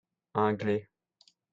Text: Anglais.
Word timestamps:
Anglais. 0.45 0.87